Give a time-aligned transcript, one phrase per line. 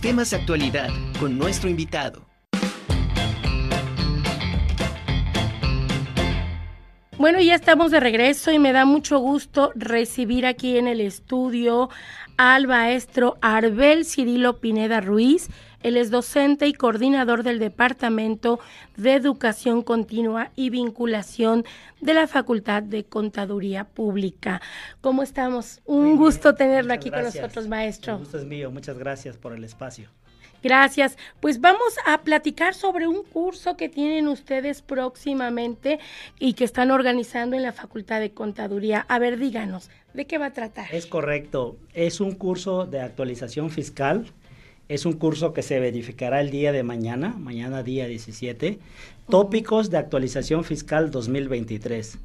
[0.00, 2.26] Temas de actualidad con nuestro invitado.
[7.18, 11.90] Bueno, ya estamos de regreso y me da mucho gusto recibir aquí en el estudio
[12.38, 15.50] al maestro Arbel Cirilo Pineda Ruiz.
[15.82, 18.60] Él es docente y coordinador del Departamento
[18.96, 21.64] de Educación Continua y Vinculación
[22.00, 24.60] de la Facultad de Contaduría Pública.
[25.00, 25.80] ¿Cómo estamos?
[25.86, 28.14] Un gusto tenerlo aquí con nosotros, maestro.
[28.14, 28.70] El gusto es mío.
[28.70, 30.08] Muchas gracias por el espacio.
[30.62, 31.16] Gracias.
[31.40, 35.98] Pues vamos a platicar sobre un curso que tienen ustedes próximamente
[36.38, 39.06] y que están organizando en la Facultad de Contaduría.
[39.08, 40.94] A ver, díganos, ¿de qué va a tratar?
[40.94, 41.78] Es correcto.
[41.94, 44.26] Es un curso de actualización fiscal.
[44.90, 48.80] Es un curso que se verificará el día de mañana, mañana día 17.
[49.28, 52.18] Tópicos de actualización fiscal 2023.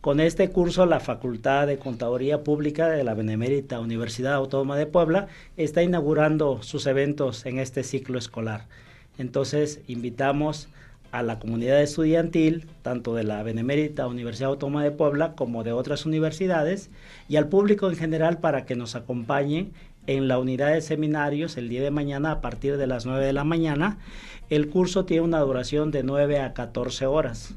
[0.00, 5.26] Con este curso, la Facultad de Contaduría Pública de la Benemérita Universidad Autónoma de Puebla
[5.56, 8.68] está inaugurando sus eventos en este ciclo escolar.
[9.18, 10.68] Entonces, invitamos
[11.10, 16.06] a la comunidad estudiantil, tanto de la Benemérita Universidad Autónoma de Puebla como de otras
[16.06, 16.90] universidades,
[17.28, 19.72] y al público en general para que nos acompañen
[20.06, 23.32] en la unidad de seminarios el día de mañana a partir de las 9 de
[23.32, 23.98] la mañana.
[24.50, 27.54] El curso tiene una duración de 9 a 14 horas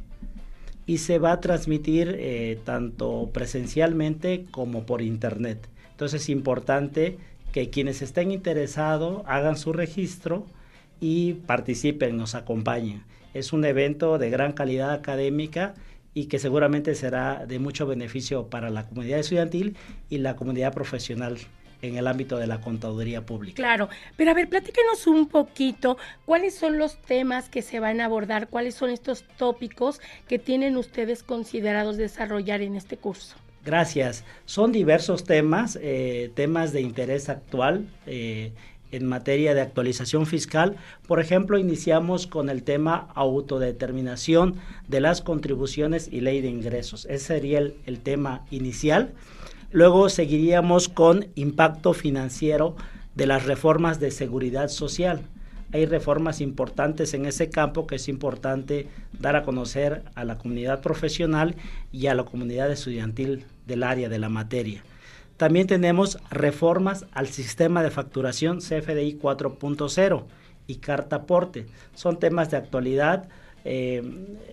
[0.86, 5.68] y se va a transmitir eh, tanto presencialmente como por internet.
[5.92, 7.18] Entonces es importante
[7.52, 10.46] que quienes estén interesados hagan su registro
[11.00, 13.04] y participen, nos acompañen.
[13.34, 15.76] Es un evento de gran calidad académica
[16.14, 19.76] y que seguramente será de mucho beneficio para la comunidad estudiantil
[20.10, 21.38] y la comunidad profesional
[21.82, 23.56] en el ámbito de la contaduría pública.
[23.56, 28.06] Claro, pero a ver, platíquenos un poquito cuáles son los temas que se van a
[28.06, 33.36] abordar, cuáles son estos tópicos que tienen ustedes considerados desarrollar en este curso.
[33.66, 34.24] Gracias.
[34.46, 37.88] Son diversos temas, eh, temas de interés actual.
[38.06, 38.54] Eh,
[38.92, 40.78] en materia de actualización fiscal.
[41.08, 44.56] Por ejemplo, iniciamos con el tema autodeterminación
[44.88, 47.06] de las contribuciones y ley de ingresos.
[47.06, 49.14] Ese sería el, el tema inicial.
[49.78, 52.76] Luego seguiríamos con impacto financiero
[53.14, 55.22] de las reformas de seguridad social.
[55.72, 58.88] Hay reformas importantes en ese campo que es importante
[59.20, 61.56] dar a conocer a la comunidad profesional
[61.92, 64.84] y a la comunidad estudiantil del área de la materia.
[65.38, 70.24] También tenemos reformas al sistema de facturación CFDI 4.0
[70.66, 71.68] y carta aporte.
[71.94, 73.30] Son temas de actualidad,
[73.64, 74.02] eh,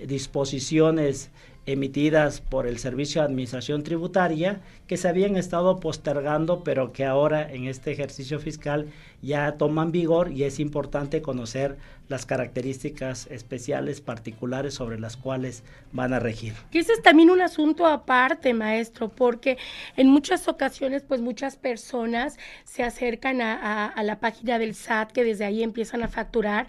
[0.07, 1.31] disposiciones
[1.67, 7.51] emitidas por el Servicio de Administración Tributaria que se habían estado postergando, pero que ahora
[7.51, 8.87] en este ejercicio fiscal
[9.23, 11.77] ya toman vigor y es importante conocer
[12.09, 16.55] las características especiales particulares sobre las cuales van a regir.
[16.71, 19.59] Que ese es también un asunto aparte, maestro, porque
[19.97, 25.25] en muchas ocasiones, pues muchas personas se acercan a, a la página del SAT, que
[25.25, 26.67] desde ahí empiezan a facturar,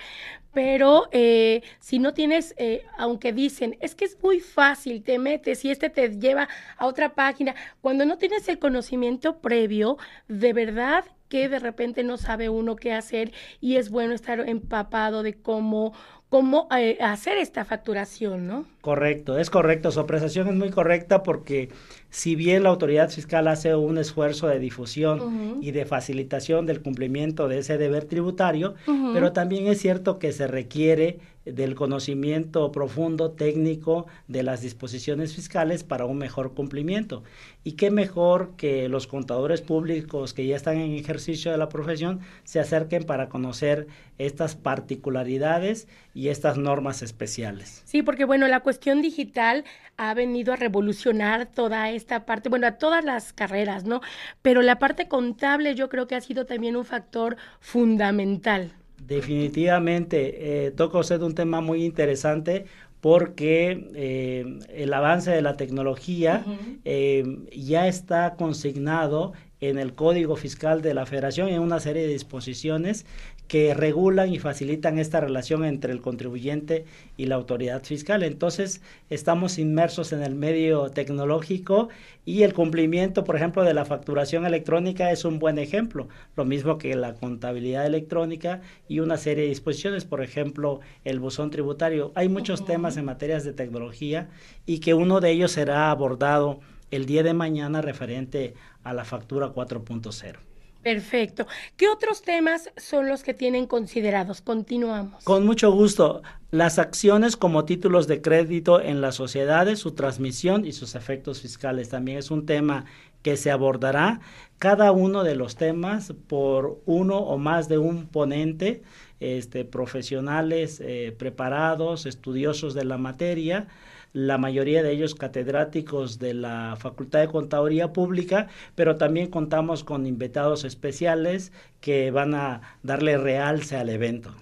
[0.55, 5.65] pero eh, si no tienes, eh, aunque dicen, es que es muy fácil, te metes
[5.65, 6.47] y este te lleva
[6.77, 9.97] a otra página, cuando no tienes el conocimiento previo,
[10.29, 13.31] de verdad que de repente no sabe uno qué hacer
[13.61, 15.93] y es bueno estar empapado de cómo
[16.29, 18.65] cómo eh, hacer esta facturación, ¿no?
[18.81, 19.91] Correcto, es correcto.
[19.91, 21.69] Su apreciación es muy correcta porque
[22.09, 27.47] si bien la autoridad fiscal hace un esfuerzo de difusión y de facilitación del cumplimiento
[27.47, 28.75] de ese deber tributario,
[29.13, 35.83] pero también es cierto que se requiere del conocimiento profundo técnico de las disposiciones fiscales
[35.83, 37.23] para un mejor cumplimiento.
[37.63, 42.19] Y qué mejor que los contadores públicos que ya están en ejercicio de la profesión
[42.43, 47.81] se acerquen para conocer estas particularidades y estas normas especiales.
[47.85, 49.65] Sí, porque bueno, la cuestión digital
[49.97, 54.01] ha venido a revolucionar toda esta parte, bueno, a todas las carreras, ¿no?
[54.41, 58.73] Pero la parte contable yo creo que ha sido también un factor fundamental.
[59.07, 62.65] Definitivamente, eh, toca usted un tema muy interesante
[63.01, 66.43] porque eh, el avance de la tecnología
[66.85, 67.23] eh,
[67.55, 73.05] ya está consignado en el Código Fiscal de la Federación en una serie de disposiciones
[73.47, 76.85] que regulan y facilitan esta relación entre el contribuyente
[77.17, 78.23] y la autoridad fiscal.
[78.23, 81.89] Entonces, estamos inmersos en el medio tecnológico
[82.25, 86.77] y el cumplimiento, por ejemplo, de la facturación electrónica es un buen ejemplo, lo mismo
[86.77, 92.11] que la contabilidad electrónica y una serie de disposiciones, por ejemplo, el buzón tributario.
[92.15, 94.29] Hay muchos temas en materias de tecnología
[94.65, 99.53] y que uno de ellos será abordado el día de mañana referente a la factura
[99.53, 100.54] 4.0.
[100.85, 101.47] Perfecto.
[101.77, 104.41] ¿Qué otros temas son los que tienen considerados?
[104.41, 105.23] Continuamos.
[105.23, 106.21] Con mucho gusto.
[106.51, 111.89] Las acciones como títulos de crédito en las sociedades, su transmisión y sus efectos fiscales.
[111.89, 112.85] También es un tema
[113.23, 114.19] que se abordará
[114.59, 118.83] cada uno de los temas por uno o más de un ponente,
[119.19, 123.69] este, profesionales eh, preparados, estudiosos de la materia,
[124.15, 130.07] la mayoría de ellos catedráticos de la Facultad de Contaduría Pública, pero también contamos con
[130.07, 131.51] invitados especiales
[131.81, 134.33] que van a darle realce al evento.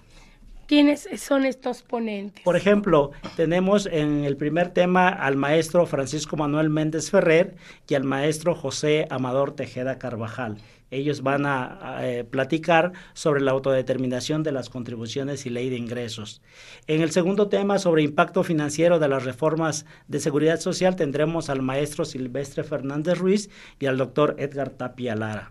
[0.68, 2.44] ¿Quiénes son estos ponentes?
[2.44, 7.56] Por ejemplo, tenemos en el primer tema al maestro Francisco Manuel Méndez Ferrer
[7.88, 10.56] y al maestro José Amador Tejeda Carvajal.
[10.94, 16.40] Ellos van a, eh, platicar sobre la autodeterminación de las contribuciones y ley de ingresos.
[16.86, 21.62] En el segundo tema, sobre impacto financiero de las reformas de seguridad social, tendremos al
[21.62, 25.50] maestro Silvestre Fernández Ruiz y al doctor Edgar Tapia Lara.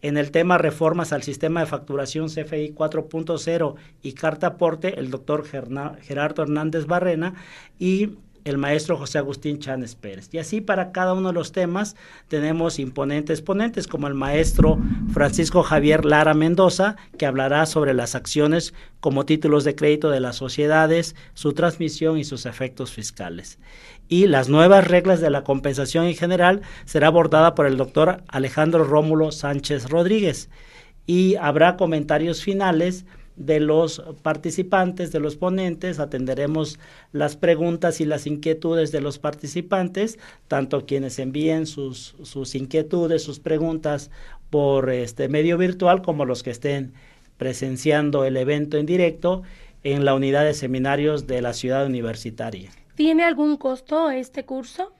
[0.00, 5.44] En el tema reformas al sistema de facturación CFI 4.0 y carta aporte, el doctor
[5.44, 7.34] Gerardo Hernández Barrena
[7.80, 8.10] y
[8.48, 10.28] el maestro José Agustín Chánes Pérez.
[10.32, 11.96] Y así para cada uno de los temas
[12.28, 14.78] tenemos imponentes ponentes como el maestro
[15.12, 20.36] Francisco Javier Lara Mendoza, que hablará sobre las acciones como títulos de crédito de las
[20.36, 23.58] sociedades, su transmisión y sus efectos fiscales.
[24.08, 28.84] Y las nuevas reglas de la compensación en general será abordada por el doctor Alejandro
[28.84, 30.48] Rómulo Sánchez Rodríguez.
[31.06, 33.04] Y habrá comentarios finales
[33.38, 36.78] de los participantes, de los ponentes, atenderemos
[37.12, 40.18] las preguntas y las inquietudes de los participantes,
[40.48, 44.10] tanto quienes envíen sus, sus inquietudes, sus preguntas
[44.50, 46.92] por este medio virtual, como los que estén
[47.36, 49.42] presenciando el evento en directo
[49.84, 52.70] en la unidad de seminarios de la ciudad universitaria.
[52.96, 54.92] ¿Tiene algún costo este curso?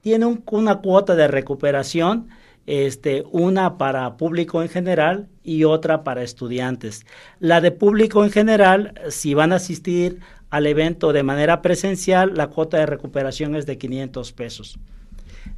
[0.00, 2.28] Tiene una cuota de recuperación
[2.66, 7.06] este, una para público en general y otra para estudiantes.
[7.40, 10.20] La de público en general, si van a asistir
[10.50, 14.78] al evento de manera presencial, la cuota de recuperación es de 500 pesos.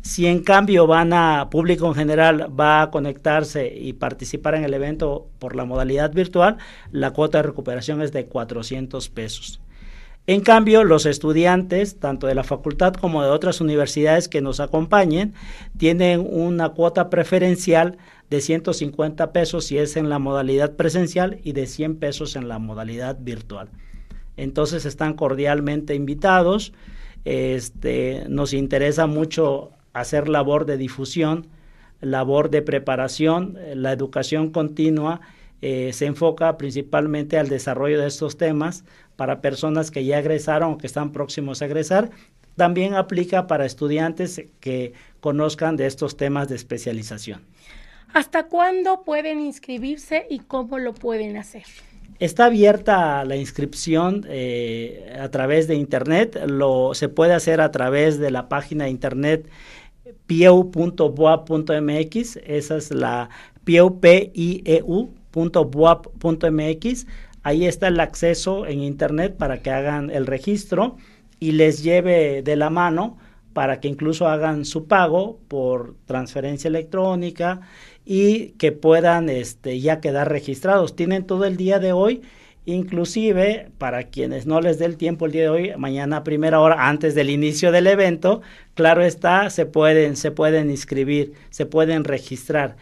[0.02, 4.74] Si en cambio van a público en general va a conectarse y participar en el
[4.74, 6.58] evento por la modalidad virtual,
[6.92, 9.60] la cuota de recuperación es de 400 pesos.
[10.28, 15.32] En cambio, los estudiantes, tanto de la facultad como de otras universidades que nos acompañen,
[15.78, 17.96] tienen una cuota preferencial
[18.28, 22.58] de 150 pesos si es en la modalidad presencial y de 100 pesos en la
[22.58, 23.70] modalidad virtual.
[24.36, 26.74] Entonces están cordialmente invitados.
[27.24, 31.46] Este, nos interesa mucho hacer labor de difusión,
[32.02, 35.22] labor de preparación, la educación continua
[35.60, 38.84] eh, se enfoca principalmente al desarrollo de estos temas
[39.18, 42.10] para personas que ya egresaron o que están próximos a egresar.
[42.54, 47.42] También aplica para estudiantes que conozcan de estos temas de especialización.
[48.14, 51.64] ¿Hasta cuándo pueden inscribirse y cómo lo pueden hacer?
[52.20, 56.40] Está abierta la inscripción eh, a través de internet.
[56.46, 59.48] Lo se puede hacer a través de la página de internet
[60.26, 60.76] pieu.boa.mx.
[62.46, 63.30] Esa es la
[63.64, 63.98] pieu,
[67.42, 70.96] Ahí está el acceso en internet para que hagan el registro
[71.40, 73.16] y les lleve de la mano
[73.52, 77.60] para que incluso hagan su pago por transferencia electrónica
[78.04, 80.94] y que puedan este, ya quedar registrados.
[80.94, 82.22] Tienen todo el día de hoy,
[82.66, 86.60] inclusive para quienes no les dé el tiempo el día de hoy, mañana a primera
[86.60, 88.42] hora, antes del inicio del evento,
[88.74, 92.76] claro está, se pueden, se pueden inscribir, se pueden registrar.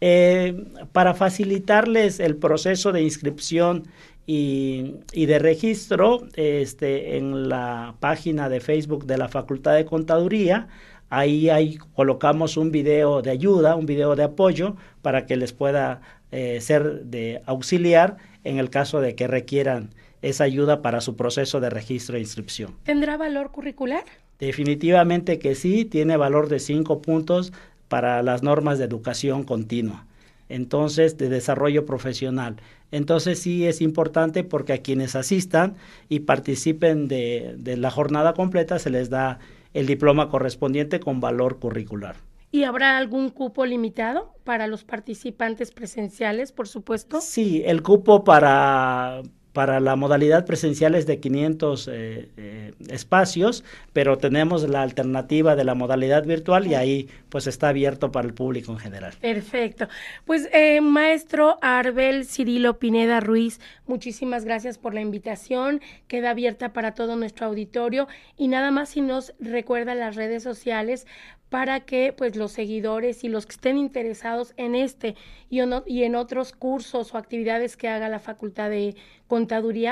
[0.00, 3.88] Eh, para facilitarles el proceso de inscripción
[4.26, 10.68] y, de registro, este, en la página de Facebook de la Facultad de Contaduría,
[11.10, 16.60] ahí, colocamos un video de ayuda, un video de apoyo para que les pueda eh,
[16.60, 21.70] ser de auxiliar en el caso de que requieran esa ayuda para su proceso de
[21.70, 22.74] registro e inscripción.
[22.84, 24.04] ¿Tendrá valor curricular?
[24.38, 27.52] Definitivamente que sí, tiene valor de cinco puntos
[27.88, 30.06] para las normas de educación continua,
[30.48, 32.56] entonces de desarrollo profesional.
[32.90, 35.76] Entonces sí es importante porque a quienes asistan
[36.08, 39.38] y participen de, de la jornada completa se les da
[39.74, 42.16] el diploma correspondiente con valor curricular.
[42.50, 47.20] ¿Y habrá algún cupo limitado para los participantes presenciales, por supuesto?
[47.20, 49.20] Sí, el cupo para,
[49.58, 55.64] para la modalidad presencial es de 500 eh, eh, espacios, pero tenemos la alternativa de
[55.64, 59.14] la modalidad virtual y ahí pues está abierto para el público en general.
[59.20, 59.88] Perfecto.
[60.26, 65.80] Pues eh, maestro Arbel Cirilo Pineda Ruiz, muchísimas gracias por la invitación.
[66.06, 71.04] Queda abierta para todo nuestro auditorio y nada más si nos recuerda las redes sociales
[71.48, 75.16] para que pues los seguidores y los que estén interesados en este
[75.50, 78.96] y, en otros cursos o actividades que haga la Facultad de
[79.26, 79.47] Contaduría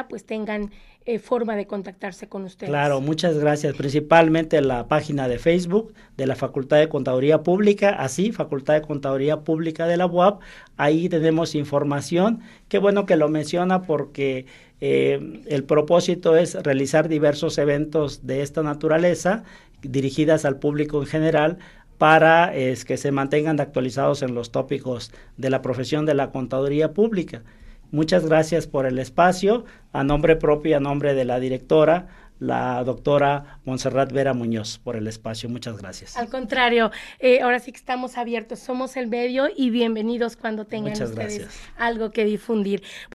[0.09, 0.71] pues tengan
[1.09, 2.69] eh, forma de contactarse con ustedes.
[2.69, 3.77] Claro, muchas gracias.
[3.77, 9.41] Principalmente la página de Facebook de la Facultad de Contaduría Pública, así, Facultad de Contaduría
[9.41, 10.41] Pública de la UAP.
[10.77, 12.41] Ahí tenemos información.
[12.69, 14.47] Qué bueno que lo menciona porque
[14.81, 19.45] eh, el propósito es realizar diversos eventos de esta naturaleza
[19.83, 21.59] dirigidas al público en general
[21.99, 27.43] para que se mantengan actualizados en los tópicos de la profesión de la contaduría pública.
[27.91, 32.85] Muchas gracias por el espacio, a nombre propio y a nombre de la directora, la
[32.85, 35.49] doctora Montserrat Vera Muñoz, por el espacio.
[35.49, 36.17] Muchas gracias.
[36.17, 40.93] Al contrario, eh, ahora sí que estamos abiertos, somos el medio y bienvenidos cuando tengan
[40.93, 41.63] Muchas ustedes gracias.
[41.79, 42.83] algo que difundir.